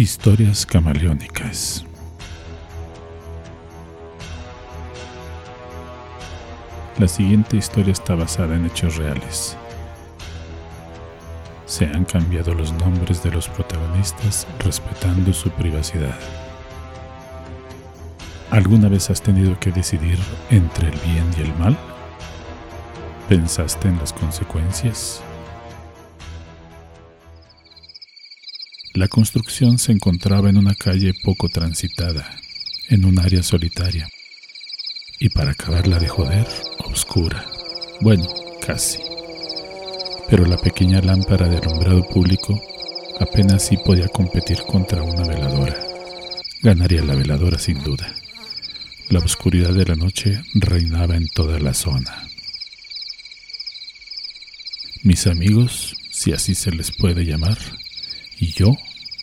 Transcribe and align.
Historias 0.00 0.64
camaleónicas. 0.64 1.84
La 6.96 7.06
siguiente 7.06 7.58
historia 7.58 7.92
está 7.92 8.14
basada 8.14 8.56
en 8.56 8.64
hechos 8.64 8.96
reales. 8.96 9.58
Se 11.66 11.84
han 11.84 12.06
cambiado 12.06 12.54
los 12.54 12.72
nombres 12.72 13.22
de 13.22 13.30
los 13.30 13.46
protagonistas 13.48 14.46
respetando 14.60 15.34
su 15.34 15.50
privacidad. 15.50 16.18
¿Alguna 18.50 18.88
vez 18.88 19.10
has 19.10 19.20
tenido 19.20 19.60
que 19.60 19.70
decidir 19.70 20.18
entre 20.48 20.88
el 20.88 20.98
bien 21.00 21.30
y 21.36 21.42
el 21.42 21.54
mal? 21.58 21.76
¿Pensaste 23.28 23.88
en 23.88 23.98
las 23.98 24.14
consecuencias? 24.14 25.22
La 29.00 29.08
construcción 29.08 29.78
se 29.78 29.92
encontraba 29.92 30.50
en 30.50 30.58
una 30.58 30.74
calle 30.74 31.14
poco 31.14 31.48
transitada, 31.48 32.36
en 32.90 33.06
un 33.06 33.18
área 33.18 33.42
solitaria, 33.42 34.10
y 35.18 35.30
para 35.30 35.52
acabarla 35.52 35.98
de 35.98 36.06
joder, 36.06 36.46
oscura. 36.84 37.46
Bueno, 38.02 38.28
casi. 38.60 38.98
Pero 40.28 40.44
la 40.44 40.58
pequeña 40.58 41.00
lámpara 41.00 41.48
de 41.48 41.56
alumbrado 41.56 42.06
público 42.10 42.62
apenas 43.18 43.64
sí 43.64 43.78
podía 43.78 44.06
competir 44.08 44.58
contra 44.64 45.02
una 45.02 45.26
veladora. 45.26 45.78
Ganaría 46.60 47.02
la 47.02 47.14
veladora 47.14 47.58
sin 47.58 47.82
duda. 47.82 48.14
La 49.08 49.20
oscuridad 49.20 49.72
de 49.72 49.86
la 49.86 49.96
noche 49.96 50.42
reinaba 50.52 51.16
en 51.16 51.26
toda 51.30 51.58
la 51.58 51.72
zona. 51.72 52.28
Mis 55.02 55.26
amigos, 55.26 55.96
si 56.10 56.34
así 56.34 56.54
se 56.54 56.70
les 56.70 56.94
puede 56.94 57.24
llamar, 57.24 57.56
y 58.38 58.52
yo 58.52 58.76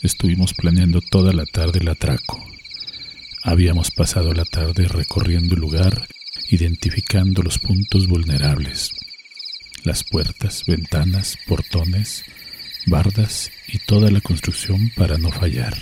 estuvimos 0.08 0.53
planeando 0.53 1.02
toda 1.02 1.33
la 1.33 1.45
tarde 1.45 1.80
el 1.80 1.89
atraco. 1.89 2.44
Habíamos 3.44 3.91
pasado 3.91 4.33
la 4.33 4.45
tarde 4.45 4.88
recorriendo 4.88 5.53
el 5.55 5.61
lugar, 5.61 6.08
identificando 6.49 7.44
los 7.44 7.59
puntos 7.59 8.08
vulnerables, 8.08 8.91
las 9.83 10.03
puertas, 10.03 10.64
ventanas, 10.66 11.38
portones, 11.47 12.23
bardas 12.88 13.52
y 13.67 13.80
toda 13.80 14.09
la 14.09 14.22
construcción 14.22 14.91
para 14.95 15.17
no 15.17 15.30
fallar. 15.30 15.77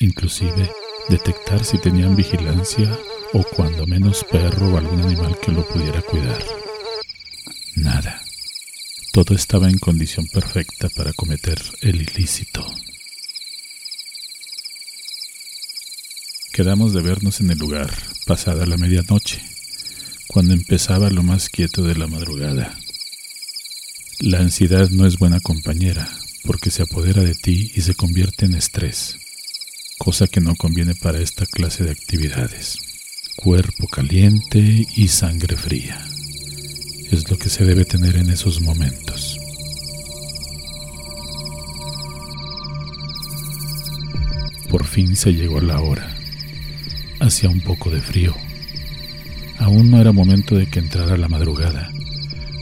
Inclusive 0.00 0.70
detectar 1.08 1.64
si 1.64 1.78
tenían 1.78 2.16
vigilancia 2.16 2.98
o 3.34 3.42
cuando 3.42 3.86
menos 3.86 4.24
perro 4.24 4.74
o 4.74 4.78
algún 4.78 5.02
animal 5.02 5.38
que 5.40 5.52
lo 5.52 5.66
pudiera 5.68 6.00
cuidar. 6.02 6.42
Nada. 7.76 8.20
Todo 9.12 9.34
estaba 9.34 9.68
en 9.68 9.78
condición 9.78 10.26
perfecta 10.26 10.88
para 10.96 11.12
cometer 11.12 11.60
el 11.82 12.02
ilícito. 12.02 12.66
Quedamos 16.54 16.94
de 16.94 17.02
vernos 17.02 17.40
en 17.40 17.50
el 17.50 17.58
lugar, 17.58 17.92
pasada 18.26 18.64
la 18.64 18.76
medianoche, 18.76 19.42
cuando 20.28 20.54
empezaba 20.54 21.10
lo 21.10 21.24
más 21.24 21.48
quieto 21.48 21.82
de 21.82 21.96
la 21.96 22.06
madrugada. 22.06 22.78
La 24.20 24.38
ansiedad 24.38 24.88
no 24.90 25.04
es 25.04 25.18
buena 25.18 25.40
compañera, 25.40 26.08
porque 26.44 26.70
se 26.70 26.84
apodera 26.84 27.24
de 27.24 27.34
ti 27.34 27.72
y 27.74 27.80
se 27.80 27.96
convierte 27.96 28.46
en 28.46 28.54
estrés, 28.54 29.16
cosa 29.98 30.28
que 30.28 30.40
no 30.40 30.54
conviene 30.54 30.94
para 30.94 31.18
esta 31.18 31.44
clase 31.44 31.82
de 31.82 31.90
actividades. 31.90 32.78
Cuerpo 33.34 33.88
caliente 33.88 34.86
y 34.94 35.08
sangre 35.08 35.56
fría 35.56 36.06
es 37.10 37.28
lo 37.28 37.36
que 37.36 37.48
se 37.48 37.64
debe 37.64 37.84
tener 37.84 38.14
en 38.14 38.30
esos 38.30 38.60
momentos. 38.60 39.40
Por 44.68 44.84
fin 44.84 45.16
se 45.16 45.32
llegó 45.32 45.60
la 45.60 45.80
hora. 45.80 46.23
Hacía 47.24 47.48
un 47.48 47.60
poco 47.60 47.88
de 47.88 48.00
frío. 48.00 48.34
Aún 49.58 49.90
no 49.90 50.00
era 50.00 50.12
momento 50.12 50.56
de 50.56 50.66
que 50.66 50.78
entrara 50.78 51.16
la 51.16 51.28
madrugada, 51.28 51.90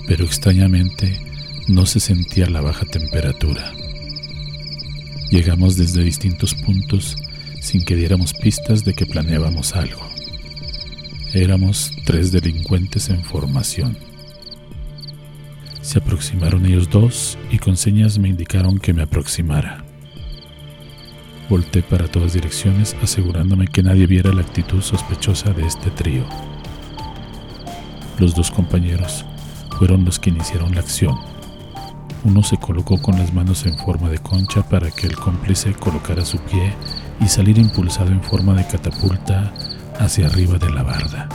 pero 0.07 0.25
extrañamente 0.25 1.21
no 1.67 1.85
se 1.85 1.99
sentía 1.99 2.49
la 2.49 2.61
baja 2.61 2.87
temperatura. 2.87 3.73
Llegamos 5.31 5.77
desde 5.77 6.05
distintos 6.05 6.55
puntos 6.55 7.17
sin 7.61 7.85
que 7.85 7.97
diéramos 7.97 8.35
pistas 8.35 8.85
de 8.85 8.95
que 8.95 9.05
planeábamos 9.05 9.75
algo. 9.75 10.09
Éramos 11.35 11.91
tres 12.05 12.31
delincuentes 12.31 13.09
en 13.11 13.25
formación 13.25 13.97
se 15.83 15.99
aproximaron 15.99 16.65
ellos 16.65 16.89
dos 16.89 17.37
y 17.51 17.59
con 17.59 17.77
señas 17.77 18.17
me 18.17 18.29
indicaron 18.29 18.79
que 18.79 18.95
me 18.95 19.03
aproximara. 19.03 19.82
Volté 21.49 21.83
para 21.83 22.09
todas 22.09 22.33
direcciones 22.33 22.97
asegurándome 23.03 23.67
que 23.67 23.83
nadie 23.83 24.07
viera 24.07 24.33
la 24.33 24.43
actitud 24.43 24.81
sospechosa 24.81 25.51
de 25.53 25.67
este 25.67 25.91
trío. 25.91 26.25
Los 28.19 28.35
dos 28.35 28.51
compañeros 28.51 29.25
fueron 29.77 30.05
los 30.05 30.19
que 30.19 30.31
iniciaron 30.31 30.75
la 30.75 30.81
acción. 30.81 31.19
Uno 32.25 32.43
se 32.43 32.57
colocó 32.57 33.03
con 33.03 33.19
las 33.19 33.35
manos 33.35 33.67
en 33.67 33.77
forma 33.77 34.09
de 34.09 34.19
concha 34.19 34.63
para 34.63 34.91
que 34.91 35.09
el 35.09 35.17
cómplice 35.17 35.75
colocara 35.75 36.25
su 36.25 36.39
pie 36.39 36.73
y 37.21 37.27
salir 37.27 37.59
impulsado 37.59 38.13
en 38.13 38.23
forma 38.23 38.55
de 38.55 38.67
catapulta 38.67 39.53
hacia 39.99 40.29
arriba 40.29 40.57
de 40.59 40.71
la 40.71 40.85
barda. 40.85 41.29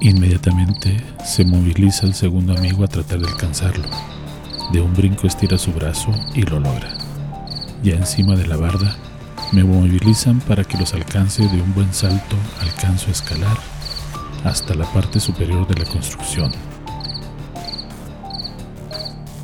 Inmediatamente 0.00 0.96
se 1.24 1.44
moviliza 1.44 2.06
el 2.06 2.14
segundo 2.14 2.52
amigo 2.52 2.84
a 2.84 2.88
tratar 2.88 3.20
de 3.20 3.28
alcanzarlo. 3.28 3.88
De 4.72 4.80
un 4.80 4.92
brinco 4.92 5.26
estira 5.26 5.56
su 5.56 5.72
brazo 5.72 6.10
y 6.34 6.42
lo 6.42 6.60
logra. 6.60 6.97
Ya 7.82 7.94
encima 7.94 8.34
de 8.34 8.46
la 8.46 8.56
barda, 8.56 8.96
me 9.52 9.64
movilizan 9.64 10.40
para 10.40 10.64
que 10.64 10.76
los 10.76 10.94
alcance 10.94 11.42
de 11.48 11.62
un 11.62 11.72
buen 11.74 11.94
salto, 11.94 12.36
alcanzo 12.60 13.08
a 13.08 13.12
escalar 13.12 13.56
hasta 14.44 14.74
la 14.74 14.84
parte 14.92 15.20
superior 15.20 15.66
de 15.66 15.82
la 15.82 15.88
construcción. 15.88 16.50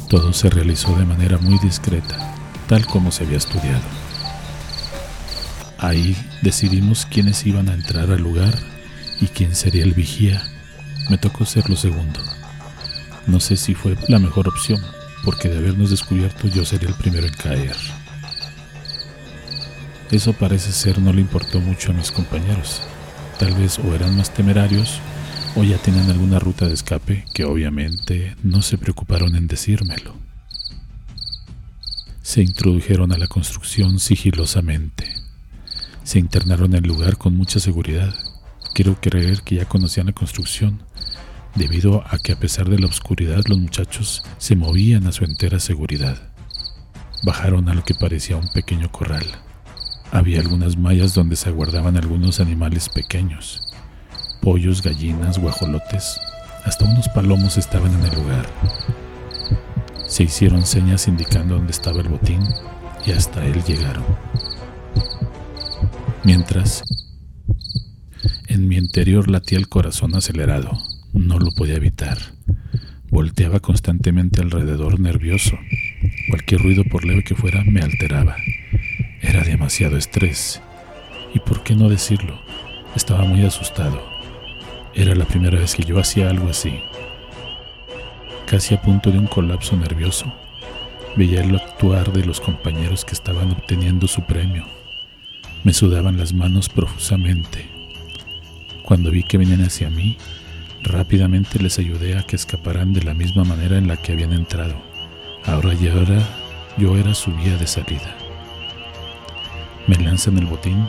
Todo 0.08 0.32
se 0.32 0.50
realizó 0.50 0.94
de 0.96 1.04
manera 1.04 1.38
muy 1.38 1.58
discreta, 1.58 2.34
tal 2.68 2.86
como 2.86 3.10
se 3.10 3.24
había 3.24 3.38
estudiado. 3.38 3.82
Ahí 5.78 6.16
decidimos 6.42 7.06
quiénes 7.06 7.46
iban 7.46 7.68
a 7.68 7.74
entrar 7.74 8.10
al 8.10 8.20
lugar 8.20 8.54
y 9.20 9.26
quién 9.26 9.54
sería 9.54 9.84
el 9.84 9.92
vigía, 9.92 10.42
me 11.08 11.18
tocó 11.18 11.44
ser 11.44 11.68
lo 11.68 11.76
segundo. 11.76 12.20
No 13.26 13.40
sé 13.40 13.56
si 13.56 13.74
fue 13.74 13.96
la 14.08 14.18
mejor 14.18 14.48
opción, 14.48 14.80
porque 15.24 15.48
de 15.48 15.58
habernos 15.58 15.90
descubierto 15.90 16.48
yo 16.48 16.64
sería 16.64 16.88
el 16.88 16.94
primero 16.94 17.26
en 17.26 17.34
caer. 17.34 17.76
Eso 20.10 20.32
parece 20.32 20.72
ser 20.72 21.00
no 21.00 21.12
le 21.12 21.20
importó 21.20 21.60
mucho 21.60 21.90
a 21.90 21.94
mis 21.94 22.12
compañeros. 22.12 22.82
Tal 23.38 23.54
vez 23.54 23.78
o 23.78 23.94
eran 23.94 24.16
más 24.16 24.32
temerarios 24.32 25.00
o 25.56 25.64
ya 25.64 25.78
tenían 25.78 26.10
alguna 26.10 26.38
ruta 26.38 26.66
de 26.66 26.74
escape 26.74 27.24
que 27.32 27.44
obviamente 27.44 28.36
no 28.42 28.62
se 28.62 28.78
preocuparon 28.78 29.34
en 29.36 29.46
decírmelo. 29.46 30.14
Se 32.22 32.42
introdujeron 32.42 33.12
a 33.12 33.18
la 33.18 33.26
construcción 33.26 33.98
sigilosamente. 33.98 35.12
Se 36.04 36.18
internaron 36.18 36.74
en 36.74 36.84
el 36.84 36.88
lugar 36.88 37.16
con 37.16 37.36
mucha 37.36 37.60
seguridad 37.60 38.14
Quiero 38.74 39.00
creer 39.00 39.42
que 39.42 39.54
ya 39.54 39.66
conocían 39.66 40.06
la 40.06 40.12
construcción, 40.12 40.82
debido 41.54 42.02
a 42.08 42.18
que 42.18 42.32
a 42.32 42.40
pesar 42.40 42.68
de 42.68 42.80
la 42.80 42.88
oscuridad 42.88 43.44
los 43.46 43.56
muchachos 43.56 44.24
se 44.38 44.56
movían 44.56 45.06
a 45.06 45.12
su 45.12 45.24
entera 45.24 45.60
seguridad. 45.60 46.32
Bajaron 47.22 47.68
a 47.68 47.74
lo 47.74 47.84
que 47.84 47.94
parecía 47.94 48.36
un 48.36 48.48
pequeño 48.52 48.90
corral. 48.90 49.24
Había 50.14 50.38
algunas 50.38 50.76
mallas 50.78 51.12
donde 51.12 51.34
se 51.34 51.48
aguardaban 51.48 51.96
algunos 51.96 52.38
animales 52.38 52.88
pequeños, 52.88 53.60
pollos, 54.40 54.80
gallinas, 54.80 55.40
guajolotes, 55.40 56.20
hasta 56.64 56.84
unos 56.84 57.08
palomos 57.08 57.58
estaban 57.58 57.92
en 57.92 58.04
el 58.04 58.14
lugar. 58.14 58.46
Se 60.06 60.22
hicieron 60.22 60.64
señas 60.66 61.08
indicando 61.08 61.56
dónde 61.56 61.72
estaba 61.72 62.00
el 62.00 62.08
botín 62.08 62.38
y 63.04 63.10
hasta 63.10 63.44
él 63.44 63.60
llegaron. 63.64 64.04
Mientras, 66.22 66.84
en 68.46 68.68
mi 68.68 68.76
interior 68.76 69.28
latía 69.28 69.58
el 69.58 69.68
corazón 69.68 70.14
acelerado. 70.14 70.78
No 71.12 71.40
lo 71.40 71.50
podía 71.50 71.74
evitar. 71.74 72.18
Volteaba 73.10 73.58
constantemente 73.58 74.40
alrededor 74.40 75.00
nervioso. 75.00 75.58
Cualquier 76.30 76.60
ruido 76.60 76.84
por 76.84 77.04
leve 77.04 77.24
que 77.24 77.34
fuera 77.34 77.64
me 77.64 77.80
alteraba. 77.80 78.36
Era 79.26 79.42
demasiado 79.42 79.96
estrés. 79.96 80.60
¿Y 81.32 81.38
por 81.38 81.62
qué 81.62 81.74
no 81.74 81.88
decirlo? 81.88 82.38
Estaba 82.94 83.24
muy 83.24 83.42
asustado. 83.42 84.06
Era 84.92 85.14
la 85.14 85.24
primera 85.24 85.58
vez 85.58 85.74
que 85.74 85.82
yo 85.82 85.98
hacía 85.98 86.28
algo 86.28 86.50
así. 86.50 86.78
Casi 88.44 88.74
a 88.74 88.82
punto 88.82 89.10
de 89.10 89.18
un 89.18 89.26
colapso 89.26 89.78
nervioso. 89.78 90.30
Veía 91.16 91.40
el 91.40 91.56
actuar 91.56 92.12
de 92.12 92.26
los 92.26 92.38
compañeros 92.38 93.06
que 93.06 93.14
estaban 93.14 93.50
obteniendo 93.50 94.06
su 94.08 94.20
premio. 94.26 94.66
Me 95.62 95.72
sudaban 95.72 96.18
las 96.18 96.34
manos 96.34 96.68
profusamente. 96.68 97.66
Cuando 98.82 99.10
vi 99.10 99.22
que 99.22 99.38
venían 99.38 99.62
hacia 99.62 99.88
mí, 99.88 100.18
rápidamente 100.82 101.58
les 101.60 101.78
ayudé 101.78 102.18
a 102.18 102.24
que 102.24 102.36
escaparan 102.36 102.92
de 102.92 103.02
la 103.02 103.14
misma 103.14 103.44
manera 103.44 103.78
en 103.78 103.88
la 103.88 103.96
que 103.96 104.12
habían 104.12 104.34
entrado. 104.34 104.74
Ahora 105.46 105.72
y 105.72 105.88
ahora 105.88 106.18
yo 106.76 106.98
era 106.98 107.14
su 107.14 107.32
vía 107.32 107.56
de 107.56 107.66
salida. 107.66 108.18
Me 109.86 109.96
lanzan 109.96 110.38
el 110.38 110.46
botín 110.46 110.88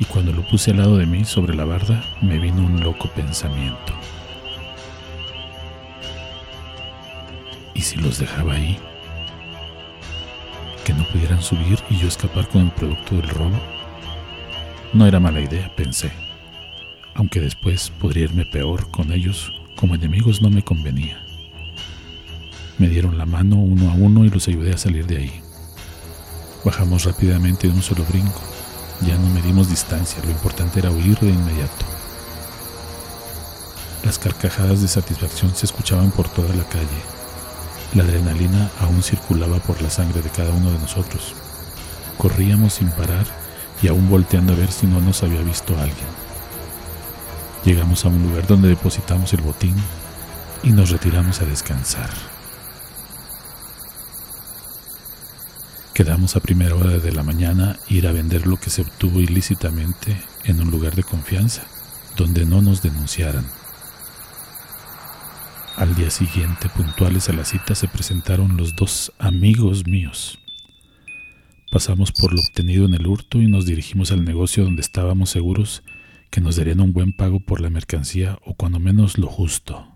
y 0.00 0.04
cuando 0.04 0.32
lo 0.32 0.42
puse 0.42 0.72
al 0.72 0.78
lado 0.78 0.96
de 0.96 1.06
mí 1.06 1.24
sobre 1.24 1.54
la 1.54 1.64
barda 1.64 2.02
me 2.20 2.38
vino 2.38 2.64
un 2.64 2.80
loco 2.80 3.08
pensamiento. 3.08 3.92
¿Y 7.74 7.82
si 7.82 7.96
los 7.96 8.18
dejaba 8.18 8.54
ahí? 8.54 8.78
¿Que 10.84 10.92
no 10.92 11.04
pudieran 11.04 11.40
subir 11.40 11.78
y 11.88 11.98
yo 11.98 12.08
escapar 12.08 12.48
con 12.48 12.62
el 12.62 12.70
producto 12.72 13.14
del 13.14 13.28
robo? 13.28 13.60
No 14.92 15.06
era 15.06 15.20
mala 15.20 15.40
idea, 15.40 15.72
pensé, 15.76 16.10
aunque 17.14 17.40
después 17.40 17.90
podría 17.90 18.24
irme 18.24 18.44
peor 18.44 18.90
con 18.90 19.12
ellos, 19.12 19.52
como 19.76 19.94
enemigos 19.94 20.42
no 20.42 20.50
me 20.50 20.64
convenía. 20.64 21.24
Me 22.78 22.88
dieron 22.88 23.16
la 23.18 23.26
mano 23.26 23.56
uno 23.56 23.90
a 23.90 23.94
uno 23.94 24.24
y 24.24 24.30
los 24.30 24.48
ayudé 24.48 24.74
a 24.74 24.78
salir 24.78 25.06
de 25.06 25.18
ahí. 25.18 25.42
Bajamos 26.64 27.04
rápidamente 27.04 27.66
de 27.66 27.74
un 27.74 27.82
solo 27.82 28.04
brinco. 28.04 28.40
Ya 29.00 29.16
no 29.16 29.28
medimos 29.28 29.68
distancia, 29.68 30.22
lo 30.24 30.30
importante 30.30 30.78
era 30.78 30.90
huir 30.90 31.18
de 31.18 31.30
inmediato. 31.30 31.84
Las 34.04 34.18
carcajadas 34.18 34.80
de 34.80 34.88
satisfacción 34.88 35.54
se 35.54 35.66
escuchaban 35.66 36.10
por 36.10 36.28
toda 36.28 36.54
la 36.54 36.64
calle. 36.64 36.86
La 37.94 38.04
adrenalina 38.04 38.70
aún 38.80 39.02
circulaba 39.02 39.58
por 39.58 39.82
la 39.82 39.90
sangre 39.90 40.22
de 40.22 40.30
cada 40.30 40.50
uno 40.50 40.70
de 40.70 40.78
nosotros. 40.78 41.34
Corríamos 42.16 42.74
sin 42.74 42.90
parar 42.90 43.26
y 43.82 43.88
aún 43.88 44.08
volteando 44.08 44.52
a 44.52 44.56
ver 44.56 44.70
si 44.70 44.86
no 44.86 45.00
nos 45.00 45.22
había 45.22 45.42
visto 45.42 45.74
alguien. 45.74 46.22
Llegamos 47.64 48.04
a 48.04 48.08
un 48.08 48.22
lugar 48.22 48.46
donde 48.46 48.68
depositamos 48.68 49.32
el 49.32 49.42
botín 49.42 49.74
y 50.62 50.70
nos 50.70 50.90
retiramos 50.90 51.40
a 51.40 51.44
descansar. 51.44 52.31
Quedamos 55.94 56.36
a 56.36 56.40
primera 56.40 56.74
hora 56.74 56.98
de 56.98 57.12
la 57.12 57.22
mañana 57.22 57.78
ir 57.86 58.06
a 58.06 58.12
vender 58.12 58.46
lo 58.46 58.56
que 58.56 58.70
se 58.70 58.80
obtuvo 58.80 59.20
ilícitamente 59.20 60.16
en 60.44 60.58
un 60.58 60.70
lugar 60.70 60.94
de 60.94 61.02
confianza, 61.02 61.66
donde 62.16 62.46
no 62.46 62.62
nos 62.62 62.80
denunciaran. 62.80 63.44
Al 65.76 65.94
día 65.94 66.08
siguiente, 66.08 66.70
puntuales 66.70 67.28
a 67.28 67.34
la 67.34 67.44
cita, 67.44 67.74
se 67.74 67.88
presentaron 67.88 68.56
los 68.56 68.74
dos 68.74 69.12
amigos 69.18 69.86
míos. 69.86 70.38
Pasamos 71.70 72.10
por 72.10 72.32
lo 72.32 72.40
obtenido 72.40 72.86
en 72.86 72.94
el 72.94 73.06
hurto 73.06 73.42
y 73.42 73.46
nos 73.46 73.66
dirigimos 73.66 74.12
al 74.12 74.24
negocio 74.24 74.64
donde 74.64 74.80
estábamos 74.80 75.28
seguros 75.28 75.82
que 76.30 76.40
nos 76.40 76.56
darían 76.56 76.80
un 76.80 76.94
buen 76.94 77.12
pago 77.12 77.40
por 77.40 77.60
la 77.60 77.68
mercancía 77.68 78.38
o 78.46 78.54
cuando 78.54 78.80
menos 78.80 79.18
lo 79.18 79.26
justo. 79.26 79.86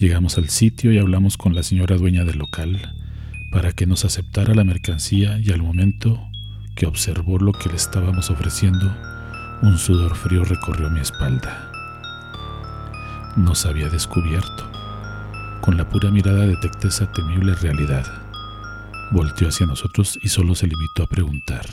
Llegamos 0.00 0.36
al 0.36 0.48
sitio 0.48 0.92
y 0.92 0.98
hablamos 0.98 1.36
con 1.36 1.54
la 1.54 1.62
señora 1.62 1.96
dueña 1.96 2.24
del 2.24 2.38
local, 2.38 2.94
para 3.50 3.72
que 3.72 3.86
nos 3.86 4.04
aceptara 4.04 4.54
la 4.54 4.64
mercancía 4.64 5.38
y 5.38 5.50
al 5.50 5.62
momento 5.62 6.20
que 6.76 6.86
observó 6.86 7.38
lo 7.38 7.52
que 7.52 7.68
le 7.68 7.76
estábamos 7.76 8.30
ofreciendo, 8.30 8.86
un 9.62 9.78
sudor 9.78 10.14
frío 10.14 10.44
recorrió 10.44 10.90
mi 10.90 11.00
espalda. 11.00 11.72
Nos 13.36 13.66
había 13.66 13.88
descubierto. 13.88 14.70
Con 15.60 15.76
la 15.76 15.88
pura 15.88 16.10
mirada 16.10 16.46
detecté 16.46 16.88
esa 16.88 17.10
temible 17.12 17.54
realidad. 17.54 18.06
Volteó 19.10 19.48
hacia 19.48 19.66
nosotros 19.66 20.18
y 20.22 20.28
solo 20.28 20.54
se 20.54 20.66
limitó 20.66 21.02
a 21.02 21.06
preguntar. 21.06 21.66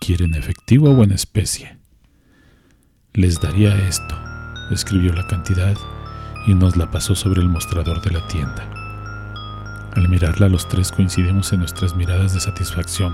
¿Quieren 0.00 0.34
efectivo 0.34 0.90
o 0.90 1.04
en 1.04 1.12
especie? 1.12 1.78
Les 3.12 3.40
daría 3.40 3.76
esto, 3.88 4.18
escribió 4.70 5.12
la 5.12 5.26
cantidad 5.26 5.76
y 6.46 6.54
nos 6.54 6.76
la 6.76 6.90
pasó 6.90 7.14
sobre 7.14 7.42
el 7.42 7.48
mostrador 7.48 8.00
de 8.00 8.10
la 8.10 8.26
tienda. 8.26 8.79
Al 9.94 10.08
mirarla 10.08 10.48
los 10.48 10.68
tres 10.68 10.92
coincidimos 10.92 11.52
en 11.52 11.60
nuestras 11.60 11.96
miradas 11.96 12.32
de 12.32 12.40
satisfacción. 12.40 13.12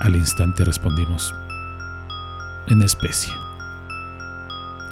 Al 0.00 0.16
instante 0.16 0.64
respondimos, 0.64 1.34
en 2.68 2.82
especie. 2.82 3.32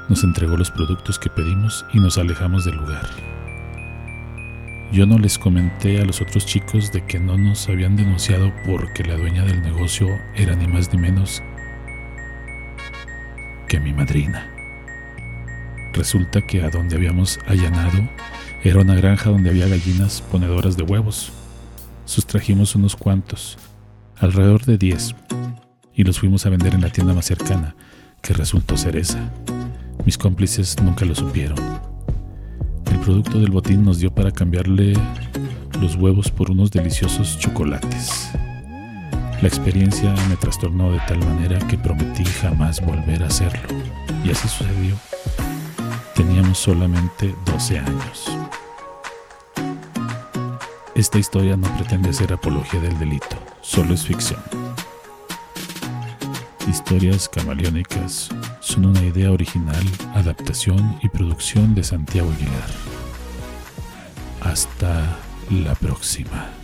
Nos 0.09 0.25
entregó 0.25 0.57
los 0.59 0.71
productos 0.71 1.19
que 1.19 1.31
pedimos 1.31 1.87
y 1.93 2.01
nos 2.01 2.19
alejamos 2.19 2.67
del 2.67 2.77
lugar. 2.77 3.09
Yo 4.93 5.07
no 5.07 5.19
les 5.19 5.39
comenté 5.39 6.03
a 6.03 6.05
los 6.05 6.21
otros 6.21 6.45
chicos 6.45 6.93
de 6.93 7.03
que 7.07 7.19
no 7.19 7.39
nos 7.39 7.67
habían 7.71 7.97
denunciado 7.97 8.53
porque 8.67 9.05
la 9.05 9.17
dueña 9.17 9.45
del 9.45 9.63
negocio 9.63 10.07
era 10.35 10.55
ni 10.55 10.69
más 10.69 10.93
ni 10.93 10.99
menos 10.99 11.43
que 13.69 13.81
mi 13.81 13.95
madrina. 13.95 14.51
Resulta 15.95 16.43
que 16.43 16.63
a 16.63 16.69
donde 16.69 16.97
habíamos 16.97 17.39
allanado 17.47 18.07
era 18.64 18.81
una 18.81 18.94
granja 18.94 19.31
donde 19.31 19.50
había 19.50 19.67
gallinas 19.67 20.23
ponedoras 20.31 20.76
de 20.76 20.85
huevos. 20.85 21.32
Sustrajimos 22.05 22.76
unos 22.76 22.94
cuantos, 22.94 23.59
alrededor 24.19 24.64
de 24.64 24.79
10, 24.79 25.17
y 25.94 26.05
los 26.05 26.20
fuimos 26.20 26.47
a 26.47 26.50
vender 26.50 26.75
en 26.75 26.81
la 26.81 26.91
tienda 26.91 27.12
más 27.12 27.26
cercana, 27.26 27.75
que 28.23 28.35
resultó 28.35 28.76
ser 28.76 28.97
esa. 28.97 29.32
Mis 30.05 30.17
cómplices 30.17 30.81
nunca 30.81 31.05
lo 31.05 31.14
supieron. 31.14 31.59
El 32.91 32.99
producto 32.99 33.41
del 33.41 33.50
botín 33.50 33.85
nos 33.85 33.99
dio 33.99 34.14
para 34.14 34.31
cambiarle 34.31 34.94
los 35.81 35.97
huevos 35.97 36.31
por 36.31 36.50
unos 36.50 36.70
deliciosos 36.70 37.38
chocolates. 37.38 38.31
La 39.41 39.49
experiencia 39.49 40.15
me 40.29 40.37
trastornó 40.37 40.93
de 40.93 41.00
tal 41.08 41.19
manera 41.19 41.58
que 41.67 41.76
prometí 41.76 42.25
jamás 42.25 42.81
volver 42.81 43.25
a 43.25 43.26
hacerlo. 43.26 43.76
Y 44.25 44.31
así 44.31 44.47
sucedió. 44.47 44.94
Teníamos 46.15 46.58
solamente 46.58 47.35
12 47.44 47.79
años. 47.81 48.42
Esta 50.94 51.19
historia 51.19 51.56
no 51.56 51.75
pretende 51.77 52.12
ser 52.12 52.35
apología 52.35 52.79
del 52.79 52.99
delito, 52.99 53.37
solo 53.62 53.94
es 53.94 54.05
ficción. 54.05 54.41
Historias 56.69 57.31
camaleónicas 57.31 58.29
son 58.61 58.85
una 58.85 59.03
idea 59.03 59.31
original, 59.31 59.85
adaptación 60.15 60.99
y 61.03 61.09
producción 61.09 61.75
de 61.75 61.83
Santiago 61.83 62.31
Aguilar. 62.31 62.71
Hasta 64.43 65.17
la 65.50 65.75
próxima. 65.75 66.62